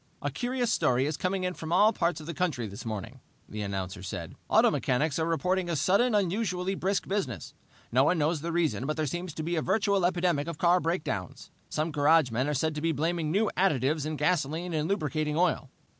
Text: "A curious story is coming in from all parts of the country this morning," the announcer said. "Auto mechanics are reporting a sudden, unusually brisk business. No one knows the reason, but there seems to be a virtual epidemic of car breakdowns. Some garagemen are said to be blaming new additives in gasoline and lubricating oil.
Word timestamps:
"A 0.23 0.31
curious 0.31 0.71
story 0.73 1.05
is 1.05 1.15
coming 1.15 1.43
in 1.43 1.53
from 1.53 1.71
all 1.71 1.93
parts 1.93 2.19
of 2.19 2.25
the 2.25 2.33
country 2.33 2.65
this 2.65 2.85
morning," 2.87 3.19
the 3.47 3.61
announcer 3.61 4.01
said. 4.01 4.33
"Auto 4.49 4.71
mechanics 4.71 5.19
are 5.19 5.27
reporting 5.27 5.69
a 5.69 5.75
sudden, 5.75 6.15
unusually 6.15 6.73
brisk 6.73 7.07
business. 7.07 7.53
No 7.91 8.03
one 8.05 8.17
knows 8.17 8.41
the 8.41 8.51
reason, 8.51 8.87
but 8.87 8.97
there 8.97 9.05
seems 9.05 9.31
to 9.35 9.43
be 9.43 9.55
a 9.57 9.61
virtual 9.61 10.03
epidemic 10.03 10.47
of 10.47 10.57
car 10.57 10.79
breakdowns. 10.79 11.51
Some 11.69 11.91
garagemen 11.91 12.47
are 12.47 12.55
said 12.55 12.73
to 12.73 12.81
be 12.81 12.91
blaming 12.91 13.29
new 13.29 13.51
additives 13.55 14.07
in 14.07 14.15
gasoline 14.15 14.73
and 14.73 14.89
lubricating 14.89 15.37
oil. 15.37 15.69